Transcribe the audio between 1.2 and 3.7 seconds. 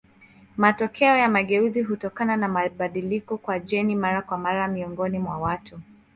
mageuzi hutokana na mabadiliko kwa